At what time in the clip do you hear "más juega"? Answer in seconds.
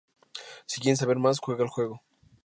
1.19-1.61